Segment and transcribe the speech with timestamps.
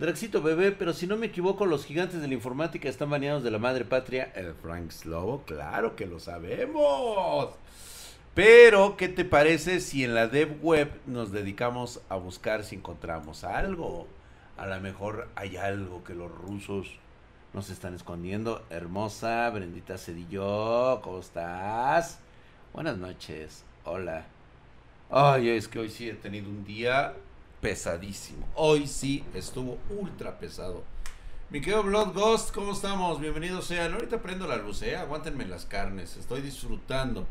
[0.00, 3.50] Draxito bebé, pero si no me equivoco, los gigantes de la informática están baneados de
[3.50, 4.32] la madre patria.
[4.34, 7.50] El Frank Slobo, claro que lo sabemos.
[8.32, 13.44] Pero, ¿qué te parece si en la dev web nos dedicamos a buscar si encontramos
[13.44, 14.06] algo?
[14.56, 16.96] A lo mejor hay algo que los rusos
[17.52, 18.64] nos están escondiendo.
[18.70, 22.20] Hermosa, Brendita Cedillo, ¿cómo estás?
[22.72, 24.24] Buenas noches, hola.
[25.10, 27.12] Ay, es que hoy sí he tenido un día
[27.60, 28.46] pesadísimo.
[28.54, 30.82] Hoy sí estuvo ultra pesado.
[31.50, 33.20] Mi querido Blood Ghost, ¿cómo estamos?
[33.20, 33.92] Bienvenidos sean.
[33.92, 34.96] Ahorita prendo la luz, ¿eh?
[34.96, 36.16] Aguántenme las carnes.
[36.16, 37.26] Estoy disfrutando.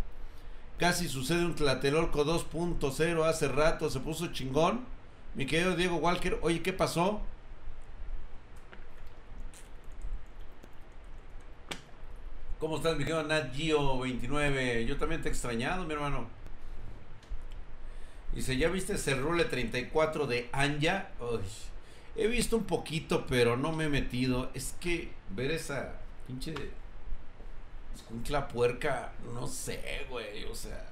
[0.77, 3.89] Casi sucede un Tlatelolco 2.0 hace rato.
[3.89, 4.85] Se puso chingón.
[5.35, 7.21] Mi querido Diego Walker, oye, ¿qué pasó?
[12.59, 14.85] ¿Cómo estás, mi querido Nat Gio 29?
[14.85, 16.27] Yo también te he extrañado, mi hermano.
[18.33, 21.09] Dice, ¿ya viste ese rule 34 de Anja?
[21.19, 21.39] Uy,
[22.15, 24.51] he visto un poquito, pero no me he metido.
[24.53, 25.93] Es que ver esa
[26.27, 26.53] pinche
[27.95, 30.45] escuincla puerca, no sé, güey.
[30.45, 30.85] O sea,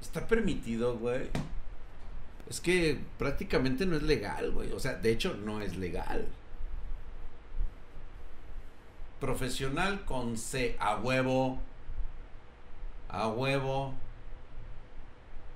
[0.00, 1.28] está permitido, güey.
[2.48, 4.72] Es que prácticamente no es legal, güey.
[4.72, 6.26] O sea, de hecho, no es legal.
[9.20, 11.60] Profesional con C, a huevo.
[13.08, 13.94] A huevo.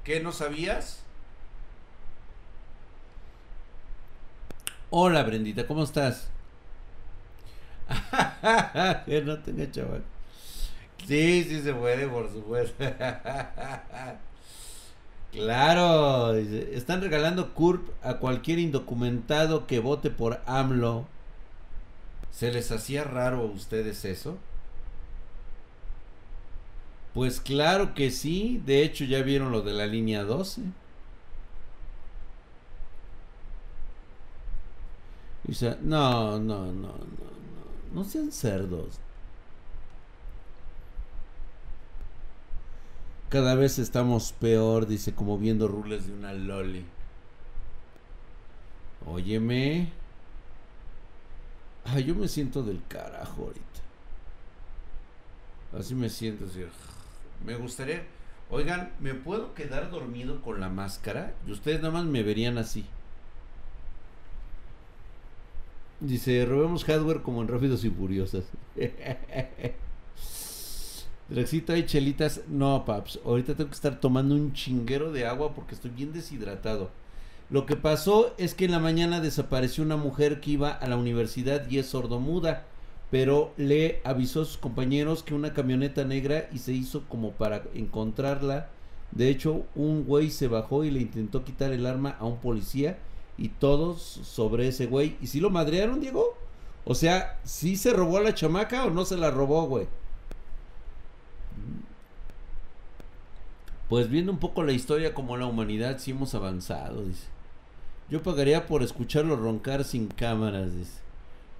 [0.04, 1.02] ¿Qué no sabías?
[4.90, 6.28] Hola, Brendita, ¿cómo estás?
[9.06, 10.04] que no tenga chaval.
[11.06, 12.84] Sí, sí se puede, por supuesto.
[15.32, 21.06] claro, están regalando CURP a cualquier indocumentado que vote por AMLO.
[22.30, 24.36] ¿Se les hacía raro a ustedes eso?
[27.14, 30.62] Pues claro que sí, de hecho ya vieron lo de la línea 12.
[35.44, 38.98] Dice, no, no, no, no, no, no sean cerdos.
[43.28, 46.84] Cada vez estamos peor, dice, como viendo rules de una loli.
[49.06, 49.92] Óyeme.
[51.84, 53.80] Ay, yo me siento del carajo ahorita.
[55.78, 56.64] Así me siento, así.
[57.44, 58.02] Me gustaría.
[58.50, 61.34] Oigan, ¿me puedo quedar dormido con la máscara?
[61.46, 62.84] Y ustedes nada más me verían así.
[66.00, 68.44] Dice, robemos hardware como en Rápidos y Furiosas.
[71.28, 72.42] Drexito, hay chelitas.
[72.48, 73.18] No, paps.
[73.24, 76.90] Ahorita tengo que estar tomando un chinguero de agua porque estoy bien deshidratado.
[77.50, 80.96] Lo que pasó es que en la mañana desapareció una mujer que iba a la
[80.96, 82.66] universidad y es sordomuda
[83.10, 87.62] pero le avisó a sus compañeros que una camioneta negra y se hizo como para
[87.74, 88.68] encontrarla.
[89.12, 92.98] De hecho, un güey se bajó y le intentó quitar el arma a un policía
[93.38, 95.16] y todos sobre ese güey.
[95.20, 96.36] ¿Y si lo madrearon, Diego?
[96.84, 99.86] O sea, ¿sí se robó a la chamaca o no se la robó, güey?
[103.88, 107.26] Pues viendo un poco la historia como la humanidad, sí hemos avanzado, dice.
[108.10, 111.03] Yo pagaría por escucharlo roncar sin cámaras, dice.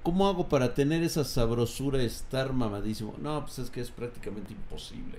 [0.05, 3.15] ¿Cómo hago para tener esa sabrosura, estar mamadísimo?
[3.23, 5.19] No, pues es que es prácticamente imposible,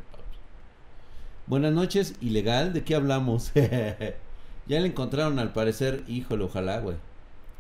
[1.47, 3.51] Buenas noches, ilegal, ¿de qué hablamos?
[3.55, 6.97] ya le encontraron al parecer, híjole, ojalá, güey.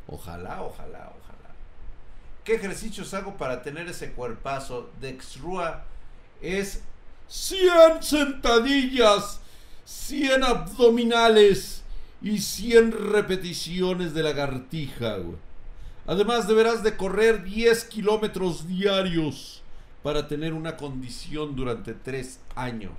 [0.07, 1.55] Ojalá, ojalá, ojalá.
[2.43, 4.91] ¿Qué ejercicios hago para tener ese cuerpazo?
[5.01, 5.83] Dexrua
[6.41, 6.83] es
[7.27, 9.39] 100 sentadillas,
[9.85, 11.81] 100 abdominales
[12.21, 15.44] y 100 repeticiones de lagartija, güey.
[16.07, 19.61] Además deberás de correr 10 kilómetros diarios
[20.03, 22.93] para tener una condición durante 3 años.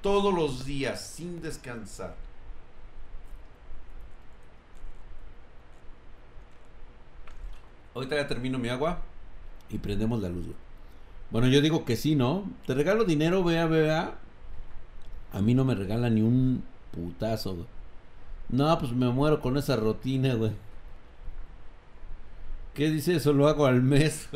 [0.00, 2.14] Todos los días, sin descansar.
[7.94, 9.00] Ahorita ya termino mi agua
[9.70, 10.46] y prendemos la luz.
[11.30, 12.44] Bueno, yo digo que sí, ¿no?
[12.66, 14.14] Te regalo dinero, vea, vea.
[15.32, 16.62] A mí no me regala ni un
[16.92, 17.66] putazo,
[18.48, 20.52] No, pues me muero con esa rutina, güey.
[22.76, 23.32] ¿Qué dice eso?
[23.32, 24.28] Lo hago al mes.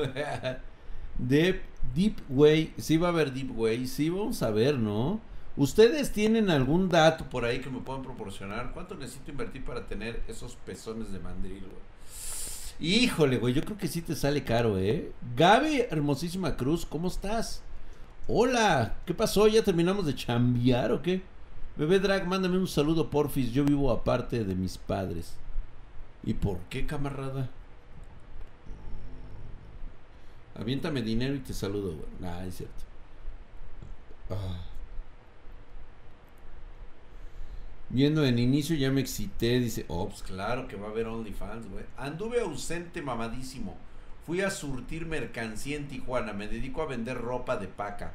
[1.19, 1.61] de
[1.94, 2.73] Deep Way.
[2.79, 3.87] Sí va a haber Deep Way.
[3.87, 5.20] Sí vamos a ver, ¿no?
[5.59, 8.73] ¿Ustedes tienen algún dato por ahí que me puedan proporcionar?
[8.73, 12.94] ¿Cuánto necesito invertir para tener esos pezones de mandril, güey?
[13.03, 15.12] Híjole, güey, yo creo que sí te sale caro, ¿eh?
[15.37, 17.62] Gaby, hermosísima Cruz, ¿cómo estás?
[18.26, 19.49] Hola, ¿qué pasó?
[19.49, 21.20] ¿Ya terminamos de chambear o qué?
[21.76, 23.53] Bebé Drag, mándame un saludo, porfis.
[23.53, 25.35] Yo vivo aparte de mis padres.
[26.25, 27.50] ¿Y por qué, camarada?
[30.61, 32.09] Aviéntame dinero y te saludo, güey.
[32.21, 32.85] Nah, es cierto.
[34.29, 34.61] Ah.
[37.89, 41.85] Viendo en inicio ya me excité, dice, oh, claro que va a haber OnlyFans, güey.
[41.97, 43.77] Anduve ausente mamadísimo.
[44.27, 48.15] Fui a surtir mercancía en Tijuana, me dedico a vender ropa de paca.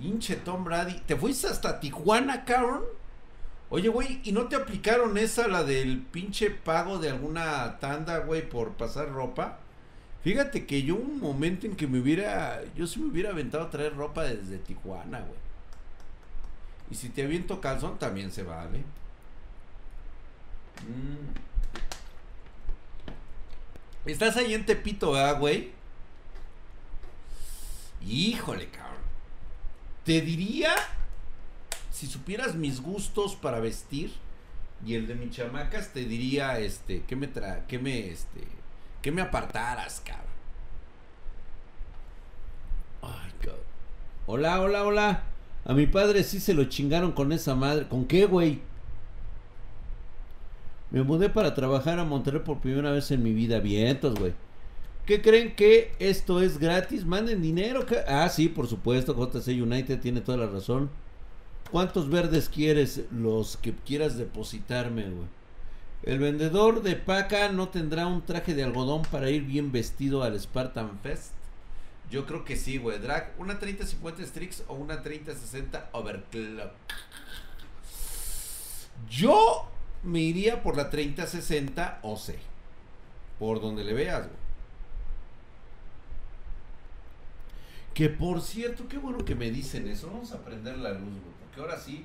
[0.00, 2.84] Hinche Tom Brady, ¿te fuiste hasta Tijuana, cabrón?
[3.70, 8.48] Oye, güey, ¿y no te aplicaron esa, la del pinche pago de alguna tanda, güey,
[8.48, 9.58] por pasar ropa?
[10.26, 13.70] Fíjate que yo un momento en que me hubiera, yo sí me hubiera aventado a
[13.70, 15.38] traer ropa desde Tijuana, güey.
[16.90, 18.80] Y si te aviento calzón, también se vale.
[20.80, 21.28] Mm.
[24.06, 25.70] Estás ahí en Tepito, ¿verdad, güey?
[28.04, 28.96] Híjole, cabrón.
[30.04, 30.74] Te diría,
[31.92, 34.12] si supieras mis gustos para vestir
[34.84, 38.42] y el de mis chamacas, te diría, este, que me tra, que me, este,
[39.06, 40.26] que me apartaras, cabrón.
[43.02, 43.60] Ay, cabrón.
[44.26, 45.22] Hola, hola, hola.
[45.64, 47.86] A mi padre sí se lo chingaron con esa madre.
[47.86, 48.62] ¿Con qué, güey?
[50.90, 53.60] Me mudé para trabajar a Monterrey por primera vez en mi vida.
[53.60, 54.34] Vientos, güey.
[55.04, 57.06] ¿Qué creen que esto es gratis?
[57.06, 57.86] Manden dinero.
[58.08, 59.14] Ah, sí, por supuesto.
[59.14, 60.90] JC United tiene toda la razón.
[61.70, 63.04] ¿Cuántos verdes quieres?
[63.12, 65.35] Los que quieras depositarme, güey.
[66.02, 70.38] El vendedor de paca no tendrá un traje de algodón para ir bien vestido al
[70.38, 71.32] Spartan Fest.
[72.10, 72.98] Yo creo que sí, güey.
[72.98, 76.72] Drag, una 30-50 Strix o una 30-60 Overclock.
[79.10, 79.68] Yo
[80.04, 82.36] me iría por la 30-60 OC.
[83.38, 84.46] Por donde le veas, güey.
[87.92, 90.08] Que por cierto, qué bueno que me dicen eso.
[90.08, 91.34] Vamos a prender la luz, güey.
[91.40, 92.04] Porque ahora sí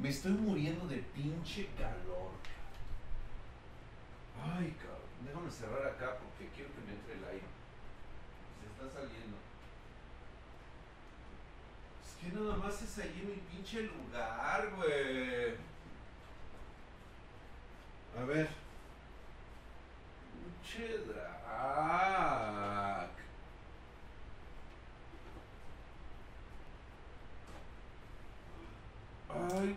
[0.00, 2.30] me estoy muriendo de pinche calor.
[4.40, 5.02] Ay, cabrón.
[5.24, 7.46] Déjame cerrar acá porque quiero que me entre el aire.
[8.60, 9.36] Se está saliendo.
[12.04, 15.54] Es que nada más es ahí en mi pinche lugar, güey.
[18.18, 18.48] A ver.
[20.62, 21.42] Pinche drag.
[21.48, 23.08] Ay,
[29.34, 29.76] Ay,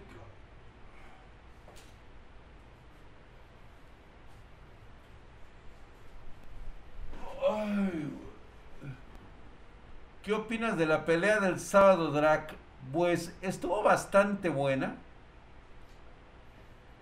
[10.25, 12.56] ¿Qué opinas de la pelea del sábado, Drac?
[12.92, 14.95] Pues estuvo bastante buena.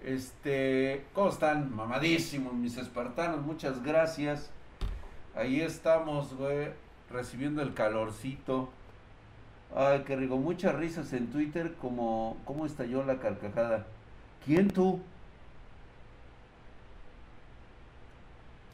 [0.03, 1.73] Este, ¿cómo están?
[1.73, 4.49] Mamadísimos mis espartanos, muchas gracias.
[5.37, 6.71] Ahí estamos, güey,
[7.09, 8.69] recibiendo el calorcito.
[9.73, 10.35] Ay, qué rico.
[10.35, 13.87] Muchas risas en Twitter como cómo estalló la carcajada.
[14.43, 14.99] ¿Quién tú?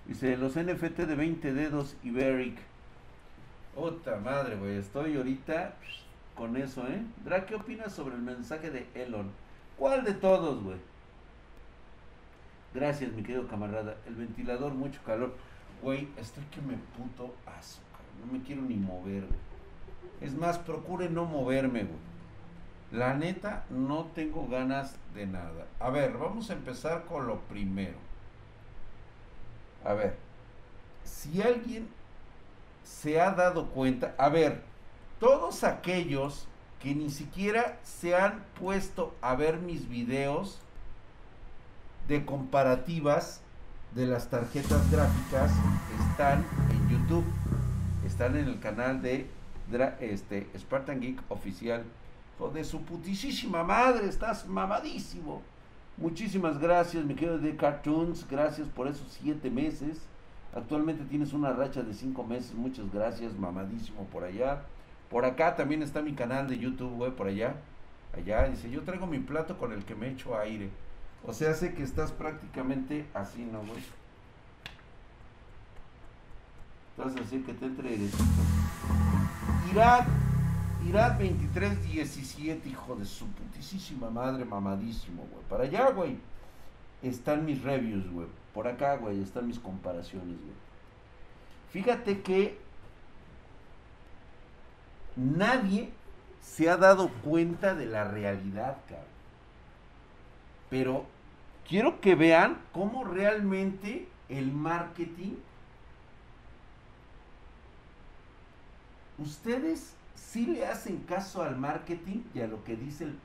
[0.07, 2.57] Dice, los NFT de 20 dedos Iberic.
[3.79, 4.75] Puta madre, güey.
[4.75, 5.73] Estoy ahorita
[6.35, 7.01] con eso, ¿eh?
[7.23, 9.31] Dra, ¿qué opinas sobre el mensaje de Elon?
[9.77, 10.75] ¿Cuál de todos, güey?
[12.73, 13.95] Gracias, mi querido camarada.
[14.05, 15.33] El ventilador, mucho calor.
[15.81, 18.01] Güey, estoy que me puto azúcar.
[18.19, 19.39] No me quiero ni mover, güey.
[20.19, 21.99] Es más, procure no moverme, güey.
[22.91, 25.67] La neta, no tengo ganas de nada.
[25.79, 27.97] A ver, vamos a empezar con lo primero.
[29.85, 30.17] A ver,
[31.05, 31.87] si alguien
[32.83, 34.61] se ha dado cuenta, a ver,
[35.19, 36.47] todos aquellos
[36.81, 40.59] que ni siquiera se han puesto a ver mis videos
[42.07, 43.41] de comparativas
[43.93, 45.51] de las tarjetas gráficas
[46.09, 47.25] están en YouTube,
[48.05, 49.27] están en el canal de
[50.00, 51.83] este, Spartan Geek oficial.
[52.53, 55.41] de su putísima madre, estás mamadísimo.
[55.98, 58.25] Muchísimas gracias, mi querido de Cartoons.
[58.29, 59.98] Gracias por esos siete meses.
[60.56, 62.53] Actualmente tienes una racha de cinco meses.
[62.53, 64.63] Muchas gracias, mamadísimo por allá.
[65.10, 67.56] Por acá también está mi canal de YouTube, güey, por allá.
[68.15, 70.70] Allá dice, yo traigo mi plato con el que me echo aire.
[71.25, 73.84] O sea, sé que estás prácticamente así, ¿no, güey?
[76.98, 77.98] Estás así que te entre
[79.72, 80.08] Irak
[80.88, 85.44] Irak 2317, hijo de su putísima madre, mamadísimo, güey.
[85.50, 86.18] Para allá, güey,
[87.03, 88.27] están mis reviews, güey.
[88.60, 90.51] Por acá, güey, están mis comparaciones, güey.
[91.72, 92.58] Fíjate que
[95.16, 95.94] nadie
[96.42, 99.08] se ha dado cuenta de la realidad, cabrón.
[100.70, 101.06] Pero
[101.70, 105.36] quiero que vean cómo realmente el marketing...
[109.20, 113.20] Ustedes si le hacen caso al marketing y a lo que dicen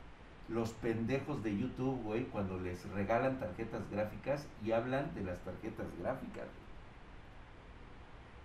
[0.48, 5.86] los pendejos de YouTube, güey, cuando les regalan tarjetas gráficas y hablan de las tarjetas
[5.98, 6.46] gráficas.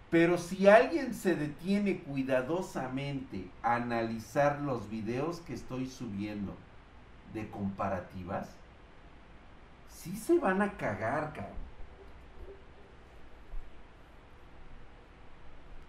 [0.10, 6.56] Pero si alguien se detiene cuidadosamente a analizar los videos que estoy subiendo
[7.34, 8.50] de comparativas,
[9.90, 11.60] sí se van a cagar, cabrón.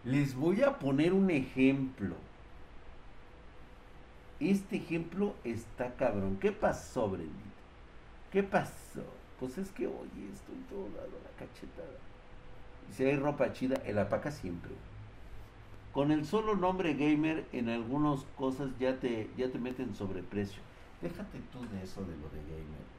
[0.04, 2.16] Les voy a poner un ejemplo.
[4.40, 6.38] Este ejemplo está cabrón.
[6.40, 7.35] ¿Qué pasó, Brendita?
[8.32, 9.04] ¿Qué pasó?
[9.38, 11.99] Pues es que, oye, estoy todo lado la cachetada.
[12.90, 14.73] Y si hay ropa chida, el apaca siempre.
[15.92, 20.62] Con el solo nombre gamer, en algunas cosas ya te, ya te meten sobreprecio.
[21.02, 22.90] Déjate tú de eso de lo de gamer.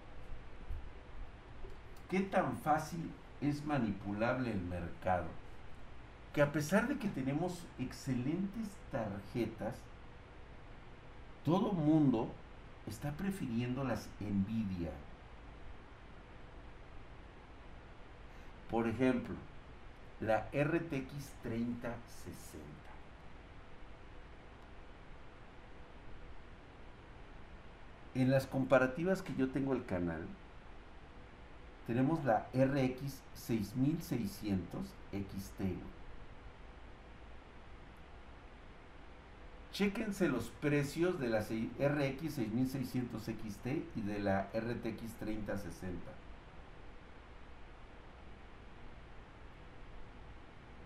[2.09, 5.27] ¿Qué tan fácil es manipulable el mercado?
[6.33, 9.75] Que a pesar de que tenemos excelentes tarjetas,
[11.45, 12.29] todo mundo
[12.87, 14.91] está prefiriendo las Nvidia.
[18.69, 19.35] Por ejemplo,
[20.19, 22.61] la RTX 3060.
[28.13, 30.27] En las comparativas que yo tengo el canal,
[31.87, 36.00] tenemos la RX 6600 XT.
[39.81, 45.97] Chéquense los precios de la RX 6600 XT y de la RTX 3060.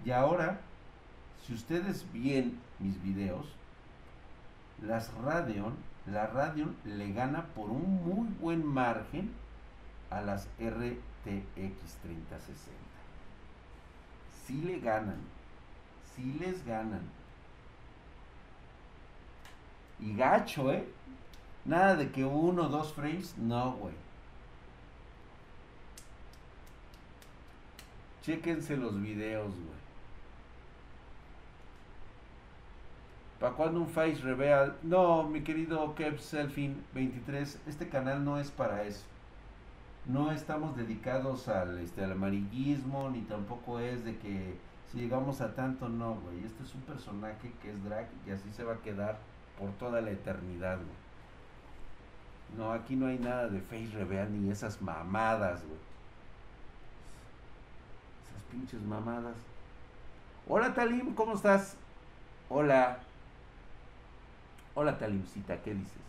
[0.05, 0.61] Y ahora,
[1.45, 3.45] si ustedes ven mis videos,
[4.81, 5.75] las Radeon,
[6.09, 9.29] la Radeon le gana por un muy buen margen
[10.09, 12.71] a las RTX 3060.
[14.47, 15.19] Si le ganan,
[16.15, 17.24] si les ganan.
[19.99, 20.87] Y gacho, ¿eh?
[21.65, 23.93] Nada de que uno o dos frames, no, güey.
[28.21, 29.85] Chéquense los videos, güey.
[33.39, 34.75] ¿Para cuando un face reveal?
[34.81, 39.03] No, mi querido Kev Selfin 23, este canal no es para eso.
[40.05, 44.55] No estamos dedicados al, este, al amarillismo, ni tampoco es de que
[44.91, 46.43] si llegamos a tanto, no, güey.
[46.45, 49.17] Este es un personaje que es drag y así se va a quedar
[49.59, 51.05] por toda la eternidad, güey.
[52.57, 55.79] No, aquí no hay nada de face reveal ni esas mamadas, güey.
[58.29, 59.35] Esas pinches mamadas.
[60.47, 61.75] Hola Talim, ¿cómo estás?
[62.49, 62.99] Hola.
[64.75, 66.01] Hola Talimcita, ¿qué dices?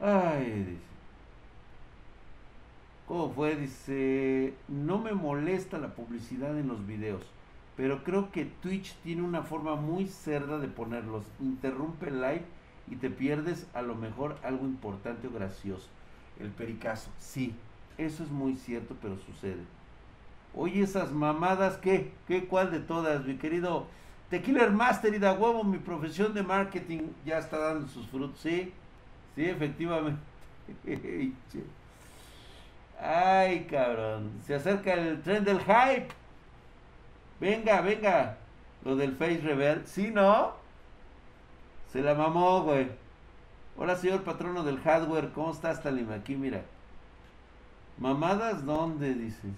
[0.00, 0.94] Ay, dice.
[3.06, 3.56] ¿Cómo fue?
[3.56, 7.22] Dice, no me molesta la publicidad en los videos,
[7.76, 11.24] pero creo que Twitch tiene una forma muy cerda de ponerlos.
[11.40, 12.44] Interrumpe el live
[12.90, 15.88] y te pierdes a lo mejor algo importante o gracioso.
[16.38, 17.54] El pericazo, sí,
[17.98, 19.62] eso es muy cierto, pero sucede.
[20.54, 22.12] Oye, esas mamadas, ¿qué?
[22.28, 22.44] ¿Qué?
[22.46, 23.86] ¿Cuál de todas, mi querido
[24.30, 28.40] Tequila Master y da huevo, mi profesión de marketing ya está dando sus frutos.
[28.40, 28.72] Sí,
[29.34, 30.20] sí, efectivamente.
[33.00, 34.32] Ay, cabrón.
[34.46, 36.08] Se acerca el tren del hype.
[37.40, 38.38] Venga, venga.
[38.84, 39.86] Lo del Face Rebel.
[39.86, 40.52] ¿Sí, no?
[41.92, 42.88] Se la mamó, güey.
[43.76, 45.32] Hola, señor patrono del hardware.
[45.32, 46.10] ¿Cómo estás, Talim?
[46.12, 46.62] Aquí, mira.
[47.98, 49.14] ¿Mamadas dónde?
[49.14, 49.48] Dice.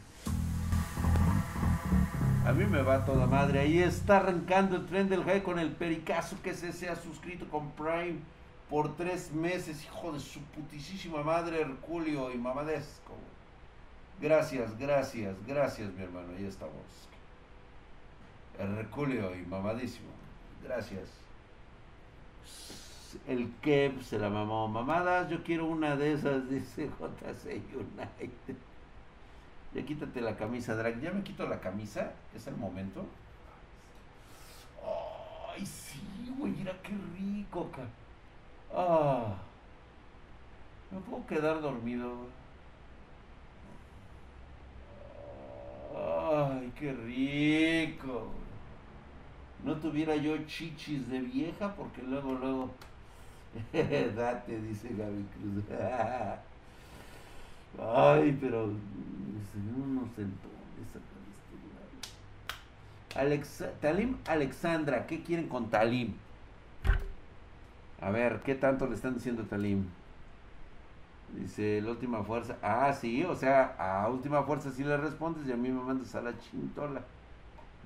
[2.47, 3.59] A mí me va toda madre.
[3.61, 7.73] Ahí está arrancando el tren del high con el pericazo que se, ha suscrito con
[7.73, 8.21] Prime
[8.71, 9.85] por tres meses.
[9.85, 13.15] Hijo de su putísima madre, Herculio y Mamadesco.
[14.21, 16.29] Gracias, gracias, gracias, mi hermano.
[16.39, 17.07] Ahí estamos.
[18.59, 20.09] Herculio y mamadísimo.
[20.63, 21.09] Gracias.
[23.27, 24.69] El Kev se la mamó.
[24.69, 28.57] Mamadas, yo quiero una de esas, dice JC United.
[29.75, 31.01] Ya quítate la camisa, Drag.
[31.01, 32.13] Ya me quito la camisa.
[32.35, 33.05] Es el momento.
[35.55, 36.01] Ay, sí,
[36.39, 36.53] güey.
[36.53, 37.83] Mira qué rico, ca.
[38.75, 39.35] Ah.
[40.91, 42.11] Me puedo quedar dormido.
[45.95, 48.31] Ay, qué rico.
[49.67, 52.71] No tuviera yo chichis de vieja porque luego, luego.
[53.73, 55.65] Date, dice Gaby Cruz.
[57.79, 60.25] Ay, pero no sé
[63.17, 66.15] Alex, Talim Alexandra, ¿qué quieren con Talim?
[68.01, 69.85] A ver, ¿qué tanto le están diciendo a Talim?
[71.35, 72.57] Dice, la última fuerza.
[72.63, 76.15] Ah, sí, o sea, a última fuerza sí le respondes y a mí me mandas
[76.15, 77.03] a la chintola.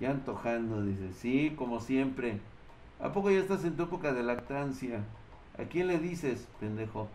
[0.01, 2.41] Ya antojando, dice, sí, como siempre.
[3.01, 5.05] ¿A poco ya estás en tu época de lactancia?
[5.59, 7.09] ¿A quién le dices, pendejo?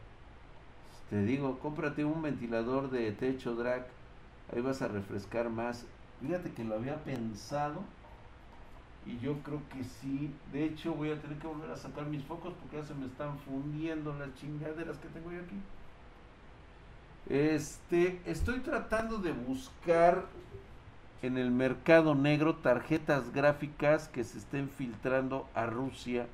[1.10, 3.88] Te digo, cómprate un ventilador de techo drag.
[4.54, 5.86] Ahí vas a refrescar más.
[6.22, 7.82] Fíjate que lo había pensado.
[9.06, 10.32] Y yo creo que sí.
[10.52, 13.06] De hecho, voy a tener que volver a sacar mis focos porque ya se me
[13.06, 15.56] están fundiendo las chingaderas que tengo yo aquí.
[17.30, 20.26] Este, estoy tratando de buscar
[21.22, 26.28] en el mercado negro tarjetas gráficas que se estén filtrando a Rusia,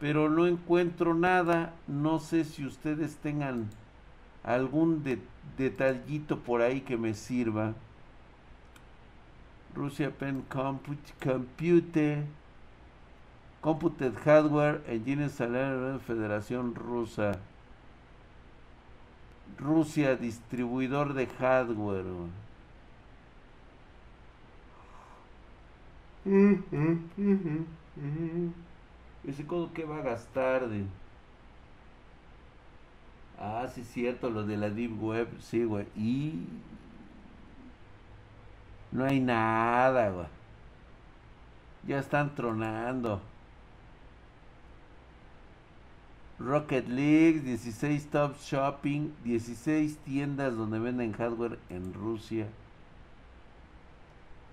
[0.00, 1.72] pero no encuentro nada.
[1.86, 3.68] No sé si ustedes tengan
[4.42, 5.02] algún
[5.56, 7.74] detallito por ahí que me sirva.
[9.74, 12.24] Rusia Pen Compute, Compute
[13.60, 17.32] Computed Hardware Engine Salario Federación Rusa.
[19.58, 22.04] Rusia, distribuidor de hardware.
[29.24, 30.84] Ese codo que va a gastar de...
[33.38, 35.86] Ah, sí cierto, lo de la Deep Web, sí, güey.
[35.94, 36.46] Y...
[38.90, 40.26] No hay nada, güey.
[41.86, 43.20] Ya están tronando.
[46.40, 52.48] Rocket League, 16 Top Shopping, 16 tiendas donde venden hardware en Rusia.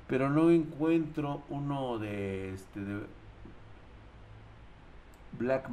[0.08, 3.04] Pero no encuentro uno de este de
[5.40, 5.70] Black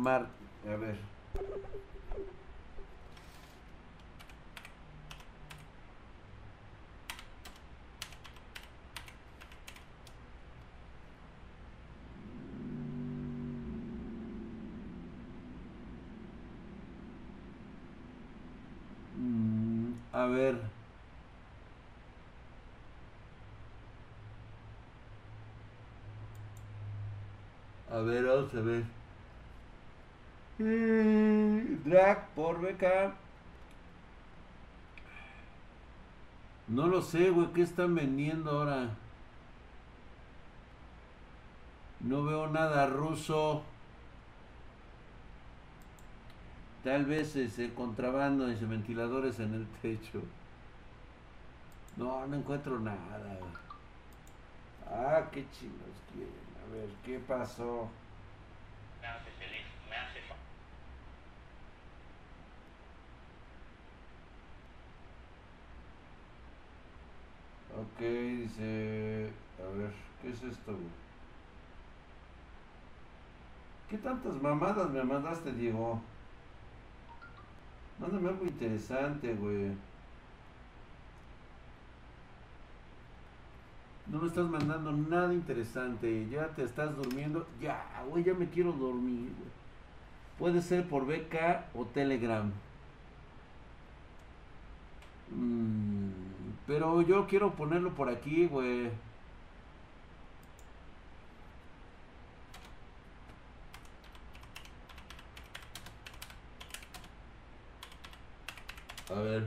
[0.67, 0.99] A ver.
[20.13, 20.70] A ver.
[28.01, 28.85] A ver, vamos a ver.
[30.59, 33.13] Mm, drag por beca.
[36.69, 37.53] No lo sé, güey.
[37.53, 38.89] ¿Qué están vendiendo ahora?
[42.01, 43.63] No veo nada ruso.
[46.83, 50.23] Tal vez ese contrabando de ventiladores en el techo.
[51.99, 53.39] No, no encuentro nada.
[54.91, 56.50] Ah, qué chingos quieren.
[56.71, 57.91] A ver, ¿qué pasó?
[59.01, 60.21] Me hace feliz, me hace
[67.77, 69.33] Ok, dice...
[69.59, 69.93] A ver,
[70.23, 70.79] ¿qué es esto,
[73.89, 76.01] ¿Qué tantas mamadas me mandaste, Diego?
[77.99, 79.90] Mándame algo interesante, güey.
[84.11, 86.29] No me estás mandando nada interesante.
[86.31, 87.47] Ya te estás durmiendo.
[87.61, 89.31] Ya, güey, ya me quiero dormir.
[90.39, 92.51] Puede ser por beca o Telegram.
[95.31, 96.11] Mm,
[96.67, 98.91] pero yo quiero ponerlo por aquí, güey.
[109.11, 109.47] A ver.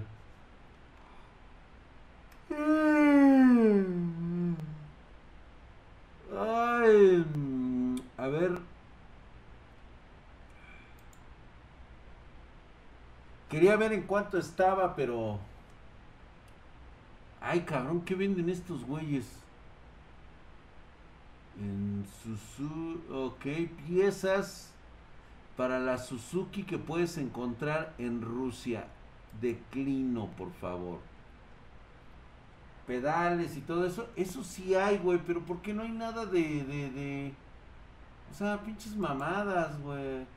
[6.35, 7.25] Ay,
[8.17, 8.59] a ver.
[13.73, 15.39] Quería ver en cuánto estaba, pero...
[17.41, 19.25] Ay, cabrón, ¿qué venden estos güeyes?
[21.59, 23.01] En Suzuki...
[23.11, 23.45] Ok,
[23.87, 24.71] piezas
[25.57, 28.85] para la Suzuki que puedes encontrar en Rusia
[29.41, 30.99] declino, por favor.
[32.85, 36.63] Pedales y todo eso, eso sí hay, güey, pero ¿por qué no hay nada de,
[36.63, 37.33] de...
[38.31, 40.27] O sea, pinches mamadas, güey.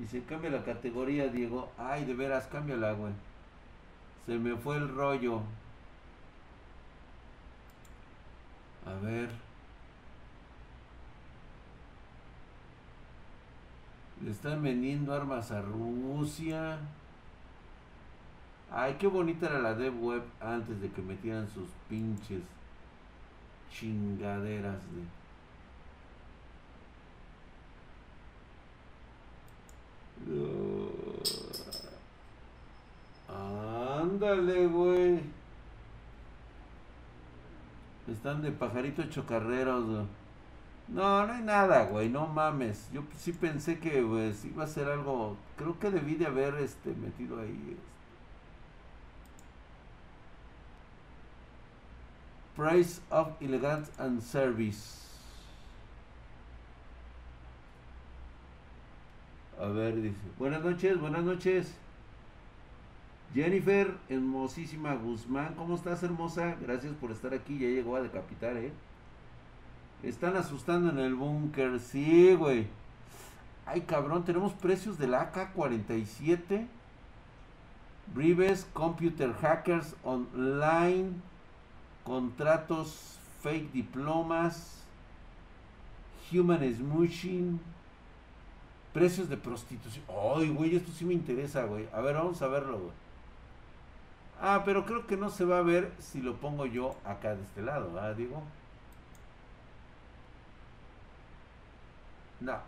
[0.00, 1.70] Y se cambia la categoría, Diego.
[1.76, 3.12] Ay, de veras, cámbiala, güey.
[4.26, 5.40] Se me fue el rollo.
[8.86, 9.30] A ver.
[14.24, 16.78] Le están vendiendo armas a Rusia.
[18.70, 22.42] Ay, qué bonita era la dev web antes de que metieran sus pinches
[23.70, 25.17] chingaderas de...
[33.28, 35.20] ándale, güey.
[38.08, 40.06] Están de pajarito chocarreros,
[40.88, 42.88] no, no hay nada, güey, no mames.
[42.92, 45.36] Yo sí pensé que pues, iba a ser algo.
[45.56, 47.76] Creo que debí de haber este, metido ahí.
[47.76, 47.88] Este.
[52.56, 55.07] Price of Elegance and Service.
[59.60, 60.16] A ver, dice.
[60.38, 61.74] Buenas noches, buenas noches.
[63.34, 66.56] Jennifer, hermosísima Guzmán, ¿cómo estás, hermosa?
[66.62, 67.58] Gracias por estar aquí.
[67.58, 68.72] Ya llegó a decapitar, ¿eh?
[70.04, 72.68] Están asustando en el búnker, sí, güey.
[73.66, 76.66] Ay, cabrón, tenemos precios de la AK-47.
[78.14, 81.10] Rives, Computer Hackers Online,
[82.04, 84.84] contratos fake diplomas,
[86.32, 87.60] Human Smooching,
[88.92, 90.04] precios de prostitución.
[90.08, 91.88] Ay, güey, esto sí me interesa, güey.
[91.92, 92.92] A ver, vamos a verlo, güey.
[94.40, 97.42] Ah, pero creo que no se va a ver si lo pongo yo acá de
[97.42, 98.42] este lado, ¿verdad, digo?
[102.40, 102.58] No.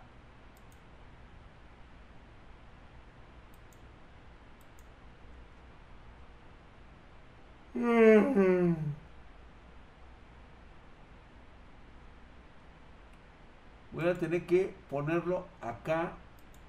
[13.93, 16.13] Voy a tener que ponerlo acá,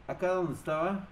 [0.08, 1.06] acá donde estaba.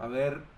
[0.00, 0.57] A ver.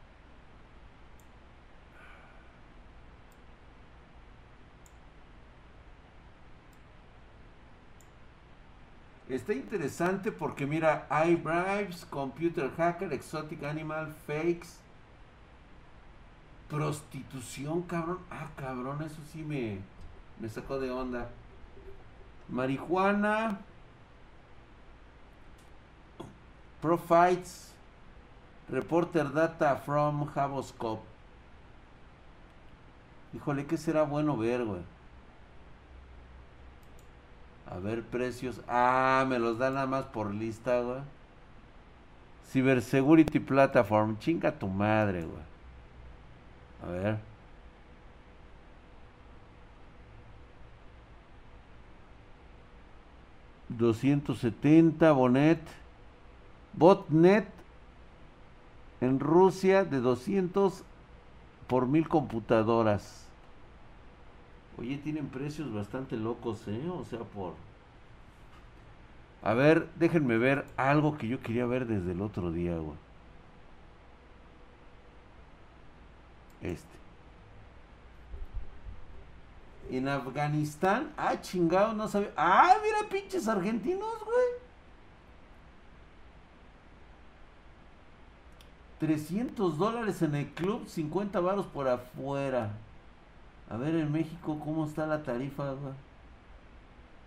[9.30, 14.70] Está interesante porque mira, iBribes, Computer Hacker, Exotic Animal, Fakes,
[16.68, 18.18] prostitución, cabrón.
[18.28, 19.78] Ah, cabrón, eso sí me,
[20.40, 21.28] me sacó de onda.
[22.48, 23.60] Marihuana,
[26.82, 27.72] Profites,
[28.68, 31.02] Reporter data from Javoscope.
[33.32, 34.80] Híjole, ¿qué será bueno ver, güey?
[37.70, 38.60] A ver, precios.
[38.66, 41.00] Ah, me los dan nada más por lista, güey.
[42.50, 44.18] Cybersecurity Platform.
[44.18, 45.42] Chinga tu madre, güey.
[46.82, 47.18] A ver.
[53.78, 55.60] $270 Bonet.
[56.72, 57.48] Botnet
[59.00, 60.82] en Rusia de 200
[61.66, 63.29] por mil computadoras.
[64.80, 66.88] Oye, tienen precios bastante locos, ¿eh?
[66.88, 67.54] O sea, por...
[69.42, 72.96] A ver, déjenme ver algo que yo quería ver desde el otro día, güey.
[76.62, 76.88] Este.
[79.90, 82.32] En Afganistán, ah, chingado, no sabía.
[82.36, 84.60] Ah, mira, pinches argentinos, güey.
[89.00, 92.70] 300 dólares en el club, 50 varos por afuera.
[93.70, 95.74] A ver, en México, ¿cómo está la tarifa,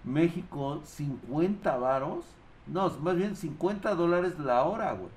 [0.04, 2.26] México, 50 varos.
[2.68, 5.10] No, más bien 50 dólares la hora, güey.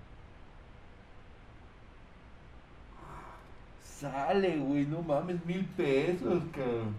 [3.82, 6.94] Sale, güey, no mames, mil pesos, cabrón.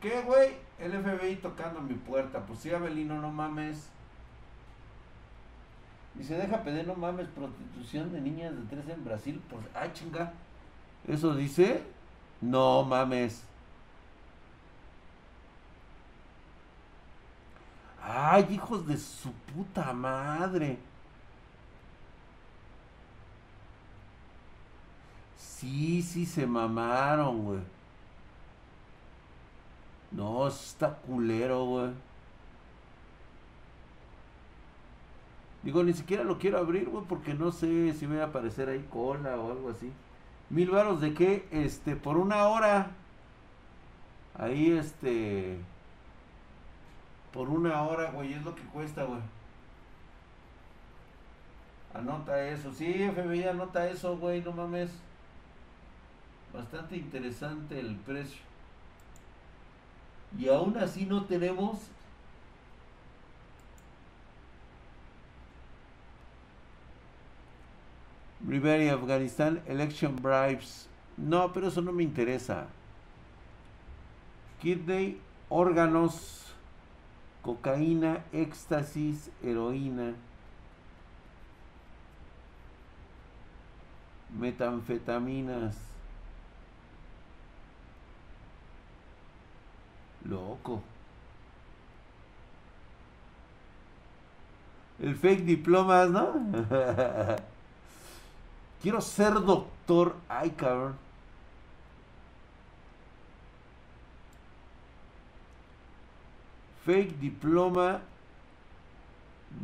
[0.00, 0.56] ¿Qué, güey?
[0.78, 2.40] El FBI tocando mi puerta.
[2.40, 3.88] Pues sí, Abelino, no mames.
[6.18, 9.40] Y se deja pedir, no mames, prostitución de niñas de 13 en Brasil.
[9.48, 10.32] Pues, ah, chinga.
[11.06, 11.82] ¿Eso dice?
[12.40, 13.42] No mames.
[18.02, 20.78] Ay, hijos de su puta madre.
[25.38, 27.60] Sí, sí, se mamaron, güey.
[30.10, 31.90] No, está culero, güey.
[35.62, 38.68] Digo, ni siquiera lo quiero abrir, güey, porque no sé si me va a aparecer
[38.68, 39.92] ahí cola o algo así.
[40.50, 41.48] Mil varos de qué?
[41.50, 42.90] Este, por una hora.
[44.38, 45.58] Ahí, este.
[47.32, 49.20] Por una hora, güey, es lo que cuesta, güey.
[51.94, 52.72] Anota eso.
[52.72, 54.90] Sí, FBI, anota eso, güey, no mames.
[56.52, 58.40] Bastante interesante el precio.
[60.38, 61.90] Y aún así no tenemos
[68.46, 70.88] Ribery, Afganistán, election bribes.
[71.16, 72.66] No, pero eso no me interesa.
[74.60, 76.54] Kidney, órganos,
[77.42, 80.14] cocaína, éxtasis, heroína,
[84.38, 85.76] metanfetaminas.
[90.24, 90.82] Loco.
[95.00, 96.32] El fake diplomas, ¿no?
[98.82, 100.16] Quiero ser doctor.
[100.28, 100.96] Ay, cabrón.
[106.84, 108.02] Fake diploma.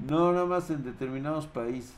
[0.08, 1.94] No, nada más en determinados países.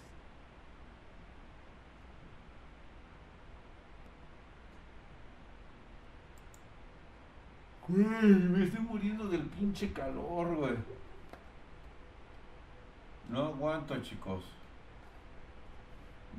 [7.88, 10.74] me estoy muriendo del pinche calor, güey.
[13.28, 14.44] No aguanto, chicos.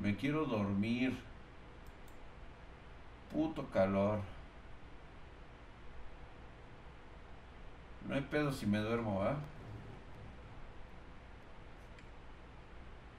[0.00, 1.16] Me quiero dormir.
[3.32, 4.20] Puto calor.
[8.08, 9.36] No hay pedo si me duermo, ¿ah?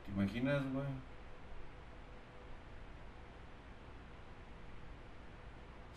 [0.05, 0.85] ¿Te imaginas, güey?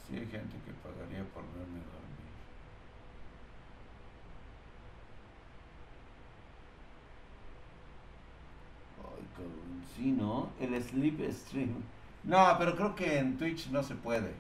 [0.09, 2.11] Sí hay gente que pagaría por verme dormir.
[8.99, 9.30] Ay, cabrón.
[9.97, 10.51] Sí, ¿no?
[10.61, 11.75] El sleep stream.
[12.25, 14.35] No, pero creo que en Twitch no se puede.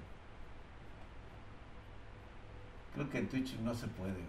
[2.94, 4.20] Creo que en Twitch no se puede.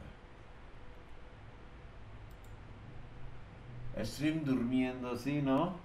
[4.03, 5.75] Stream durmiendo, ¿sí, no?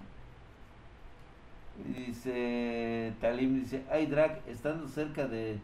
[1.85, 5.59] Dice Talim, dice, ay drag, estando cerca de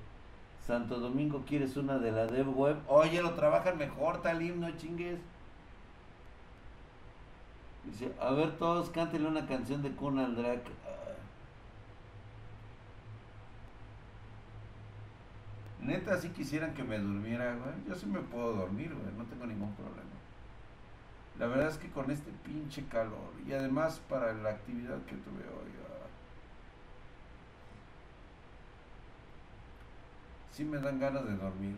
[0.66, 2.78] Santo Domingo, ¿quieres una de la Dev Web?
[2.88, 5.20] Oye, lo trabajan mejor, Talim, no chingues.
[7.86, 10.62] Dice, a ver todos, cántele una canción de Kunal Drag.
[15.82, 17.74] Neta, si quisieran que me durmiera, güey.
[17.88, 19.14] Yo sí me puedo dormir, güey.
[19.18, 20.14] No tengo ningún problema.
[21.40, 25.44] La verdad es que con este pinche calor y además para la actividad que tuve
[25.44, 26.08] hoy, ah,
[30.52, 31.76] sí me dan ganas de dormir.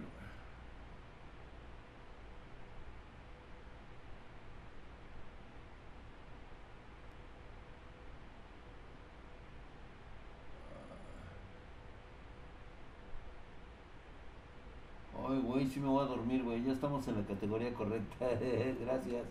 [15.55, 15.69] Güey.
[15.69, 16.61] Sí me voy a dormir, güey.
[16.63, 18.25] Ya estamos en la categoría correcta.
[18.85, 19.23] Gracias.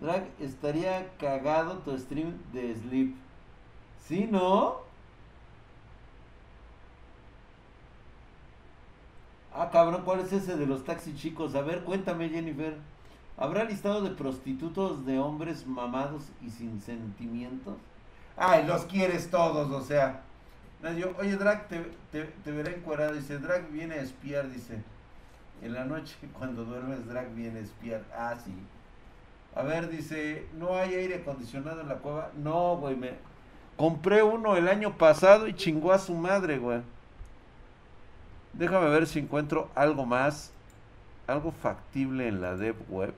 [0.00, 3.14] Drag, estaría cagado tu stream de Sleep.
[4.06, 4.76] ¿Sí, no?
[9.52, 11.54] Ah, cabrón, ¿cuál es ese de los taxis chicos?
[11.54, 12.78] A ver, cuéntame, Jennifer.
[13.36, 17.76] ¿Habrá listado de prostitutos de hombres mamados y sin sentimientos?
[18.38, 20.22] Ay, los quieres todos, o sea.
[20.82, 23.12] oye, Drag, te veré encuadrado.
[23.12, 24.82] Dice, Drag viene a espiar, dice.
[25.62, 28.02] En la noche, cuando duermes, Drag viene espiar.
[28.16, 28.52] Ah, sí.
[29.54, 32.30] A ver, dice, ¿no hay aire acondicionado en la cueva?
[32.36, 33.12] No, güey, me
[33.76, 36.82] compré uno el año pasado y chingó a su madre, güey.
[38.52, 40.50] Déjame ver si encuentro algo más,
[41.26, 43.14] algo factible en la dev web.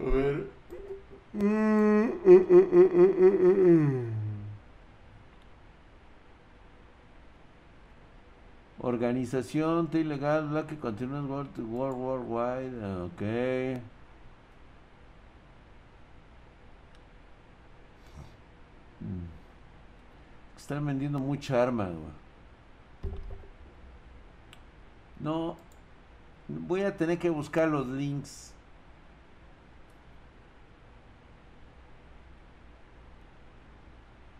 [0.00, 0.46] A ver.
[1.32, 4.15] Mm, mm, mm,
[8.80, 13.22] Organización ilegal, la que continúa World, World Worldwide, ok.
[19.00, 19.36] Mm.
[20.56, 21.90] Están vendiendo mucha arma,
[25.20, 25.56] No,
[26.48, 28.52] voy a tener que buscar los links.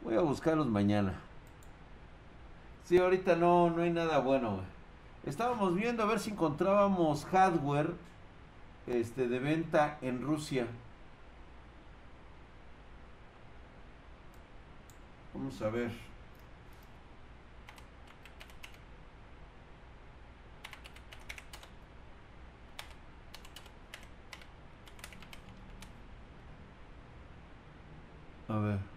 [0.03, 1.26] Voy a buscarlos mañana.
[2.87, 4.61] Sí, ahorita no, no hay nada bueno.
[5.25, 7.90] Estábamos viendo a ver si encontrábamos hardware
[8.87, 10.68] este, de venta en Rusia.
[15.35, 15.90] Vamos a ver.
[28.49, 28.96] A ver.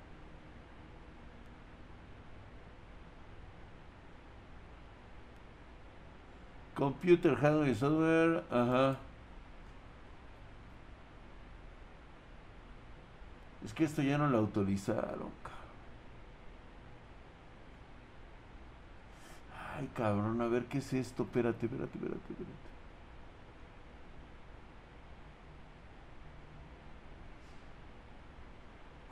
[6.79, 8.43] Computer, hardware y software.
[8.49, 8.97] Ajá.
[13.65, 15.29] Es que esto ya no lo autorizaron.
[19.77, 21.23] Ay, cabrón, a ver qué es esto.
[21.23, 22.69] Espérate, espérate, espérate, espérate.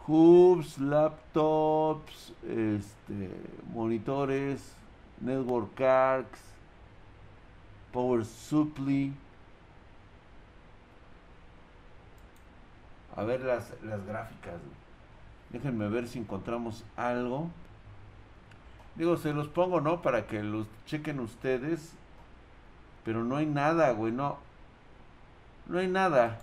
[0.08, 3.30] Hubs, laptops, este,
[3.74, 4.74] monitores,
[5.20, 6.40] network cards,
[7.98, 9.12] Power Supply.
[13.16, 14.54] A ver las, las gráficas.
[15.50, 17.50] Déjenme ver si encontramos algo.
[18.98, 20.04] Digo, se los pongo, ¿no?
[20.04, 21.94] Para que los chequen ustedes.
[23.04, 24.38] Pero no hay nada, güey, no.
[25.66, 26.38] No hay nada.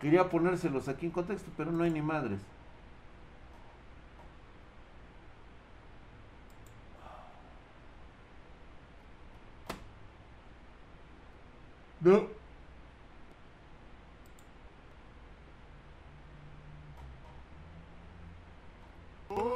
[0.00, 2.40] Quería ponérselos aquí en contexto, pero no hay ni madres.
[12.04, 12.28] ¿No?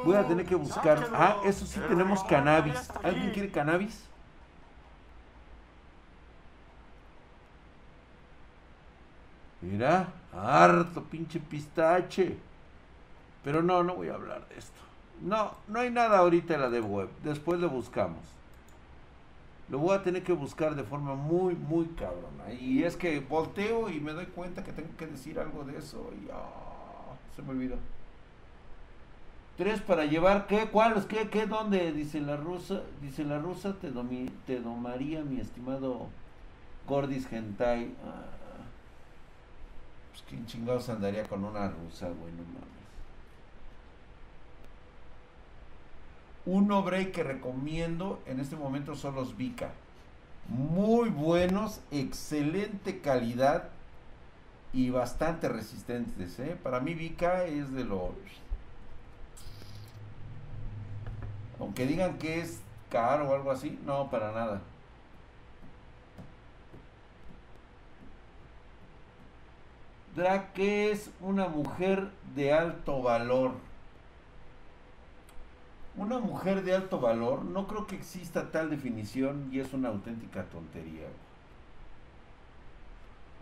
[0.03, 1.09] Voy a tener que buscar.
[1.13, 2.89] Ah, eso sí tenemos cannabis.
[3.03, 4.03] ¿Alguien quiere cannabis?
[9.61, 12.35] Mira, harto pinche pistache.
[13.43, 14.79] Pero no, no voy a hablar de esto.
[15.21, 17.09] No, no hay nada ahorita en la de web.
[17.23, 18.38] Después lo buscamos.
[19.69, 22.51] Lo voy a tener que buscar de forma muy, muy cabrona.
[22.59, 26.11] Y es que volteo y me doy cuenta que tengo que decir algo de eso.
[26.21, 27.75] Y ah, se me olvidó.
[29.57, 30.69] Tres para llevar, ¿qué?
[30.71, 31.05] ¿Cuáles?
[31.05, 31.29] ¿Qué?
[31.29, 31.45] ¿Qué?
[31.45, 31.91] ¿Dónde?
[31.91, 33.91] Dice la rusa, dice la rusa, te,
[34.47, 36.07] te domaría mi estimado
[36.87, 37.93] Gordis Gentai.
[38.05, 38.39] Ah,
[40.11, 42.78] pues quién chingados andaría con una rusa, güey, no mames.
[46.49, 49.69] Un no break que recomiendo en este momento son los Vika.
[50.47, 53.69] Muy buenos, excelente calidad
[54.73, 56.39] y bastante resistentes.
[56.39, 56.57] ¿eh?
[56.63, 58.09] Para mí Vika es de los
[61.59, 64.61] Aunque digan que es caro o algo así, no, para nada.
[70.15, 73.51] Drake es una mujer de alto valor.
[75.99, 80.45] Una mujer de alto valor, no creo que exista tal definición y es una auténtica
[80.45, 81.07] tontería.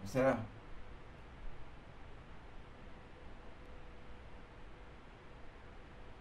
[0.04, 0.40] O sea,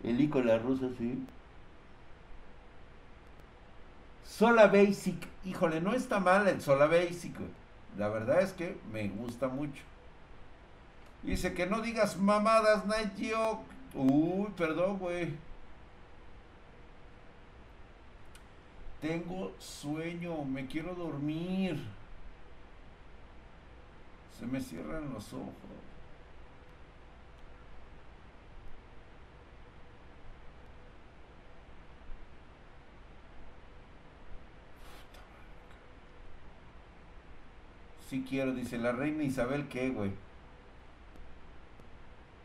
[0.02, 1.26] el la rusa, sí.
[4.24, 7.34] Sola Basic, híjole, no está mal el Sola Basic,
[7.96, 9.82] La verdad es que me gusta mucho.
[11.22, 13.14] Dice que no digas mamadas, Night
[13.94, 15.45] Uy, perdón, güey.
[19.00, 21.78] Tengo sueño, me quiero dormir.
[24.38, 25.52] Se me cierran los ojos.
[38.08, 40.12] Sí quiero, dice la reina Isabel, ¿qué, güey?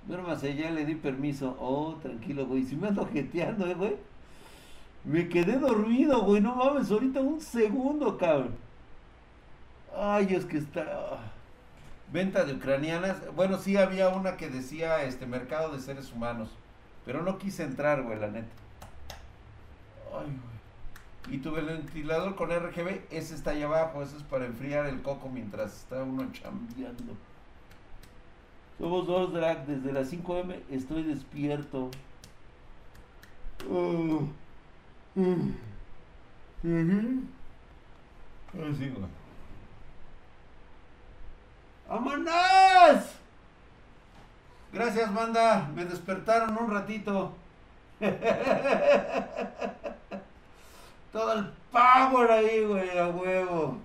[0.08, 1.56] Duérmase, ya le di permiso.
[1.60, 2.64] Oh, tranquilo, güey.
[2.66, 4.11] Si me ando jeteando, ¿eh, güey?
[5.04, 6.42] Me quedé dormido, güey.
[6.42, 8.56] No mames, ahorita un segundo, cabrón.
[9.96, 10.82] Ay, es que está.
[10.82, 11.32] Ah.
[12.12, 13.18] Venta de ucranianas.
[13.36, 16.50] Bueno, sí había una que decía este mercado de seres humanos.
[17.06, 18.52] Pero no quise entrar, güey, la neta.
[20.14, 20.52] Ay, güey.
[21.30, 25.30] Y el ventilador con RGB, ese está ahí abajo, ese es para enfriar el coco
[25.30, 27.16] mientras está uno chambeando.
[28.80, 31.92] Somos dos drag, desde las 5M estoy despierto.
[33.70, 34.26] Uh,
[35.15, 35.52] uh,
[38.54, 38.93] Así,
[41.89, 43.21] ¡Vámonos!
[44.71, 45.69] Gracias, banda.
[45.76, 47.34] Me despertaron un ratito.
[51.12, 53.78] Todo el power ahí, güey, a huevo.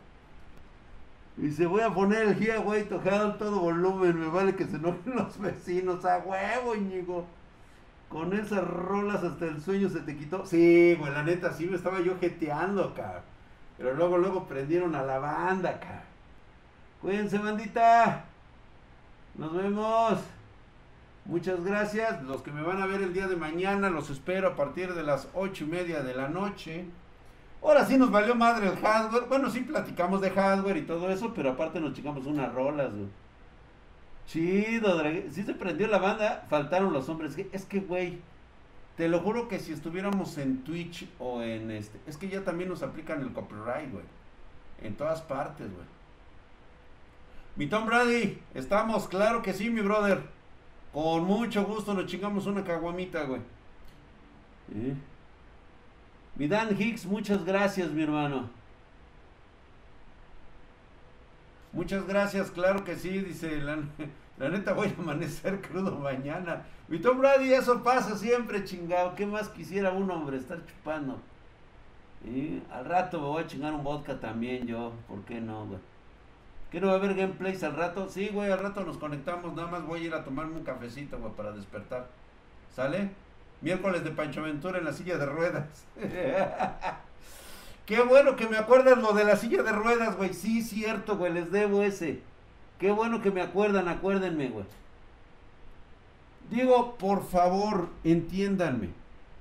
[1.38, 4.18] Y se voy a poner el Here güey, tocado todo volumen.
[4.20, 6.04] Me vale que se enojen los vecinos.
[6.04, 7.26] A huevo, Íñigo.
[8.08, 10.46] Con esas rolas hasta el sueño se te quitó.
[10.46, 13.22] Sí, güey, la neta, sí me estaba yo jeteando, cabrón.
[13.76, 16.00] Pero luego, luego prendieron a la banda, cabrón.
[17.02, 18.24] Cuídense, bandita.
[19.34, 20.18] Nos vemos.
[21.24, 22.22] Muchas gracias.
[22.22, 25.02] Los que me van a ver el día de mañana, los espero a partir de
[25.02, 26.86] las ocho y media de la noche.
[27.62, 29.24] Ahora sí nos valió madre el hardware.
[29.28, 33.08] Bueno, sí platicamos de hardware y todo eso, pero aparte nos chicamos unas rolas, güey.
[34.26, 37.36] Chido, sí se prendió la banda, faltaron los hombres.
[37.52, 38.18] Es que, güey,
[38.96, 42.68] te lo juro que si estuviéramos en Twitch o en este, es que ya también
[42.68, 44.04] nos aplican el copyright, güey.
[44.82, 45.86] En todas partes, güey.
[47.56, 50.22] Mi Tom Brady, estamos, claro que sí, mi brother.
[50.92, 53.40] Con mucho gusto nos chingamos una caguamita, güey.
[54.74, 54.94] ¿Eh?
[56.34, 58.50] Mi Dan Hicks, muchas gracias, mi hermano.
[61.76, 63.76] Muchas gracias, claro que sí, dice la,
[64.48, 66.62] neta voy a amanecer crudo mañana.
[66.88, 69.14] Mi Tom Brady, eso pasa siempre, chingado.
[69.14, 71.20] ¿Qué más quisiera un hombre estar chupando?
[72.72, 75.78] Al rato me voy a chingar un vodka también yo, ¿por qué no, güey?
[76.70, 78.08] ¿Qué no va a haber gameplays al rato?
[78.08, 81.18] Sí, güey, al rato nos conectamos, nada más voy a ir a tomarme un cafecito,
[81.18, 82.06] güey, para despertar.
[82.74, 83.10] ¿Sale?
[83.60, 85.84] Miércoles de Pancho Ventura en la silla de ruedas.
[87.86, 90.34] Qué bueno que me acuerdan lo de la silla de ruedas, güey.
[90.34, 92.20] Sí, cierto, güey, les debo ese.
[92.78, 94.66] Qué bueno que me acuerdan, acuérdenme, güey.
[96.50, 98.90] Digo, por favor, entiéndanme.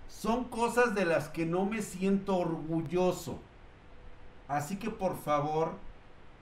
[0.08, 3.40] Son cosas de las que no me siento orgulloso.
[4.48, 5.72] Así que por favor,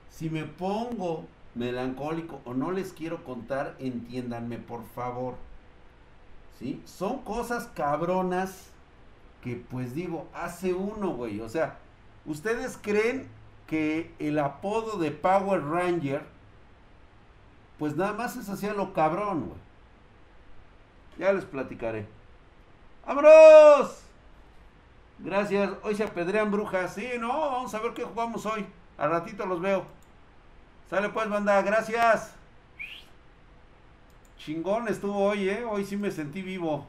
[0.10, 1.26] si me pongo
[1.56, 5.36] melancólico o no les quiero contar, entiéndanme, por favor.
[6.86, 8.70] Son cosas cabronas
[9.42, 11.42] que pues digo, hace uno, güey.
[11.42, 11.78] O sea,
[12.26, 13.28] ¿ustedes creen
[13.68, 16.34] que el apodo de Power Ranger
[17.84, 19.60] pues nada más es hacía lo cabrón, güey.
[21.18, 22.08] Ya les platicaré.
[23.06, 24.04] ¡Vámonos!
[25.20, 25.72] Gracias.
[25.84, 26.94] Hoy se apedrean brujas.
[26.94, 28.66] Sí, no, vamos a ver qué jugamos hoy.
[28.98, 29.86] Al ratito los veo.
[30.90, 31.62] Sale pues, banda.
[31.62, 32.34] Gracias.
[34.38, 35.66] Chingón estuvo hoy, ¿eh?
[35.66, 36.88] Hoy sí me sentí vivo.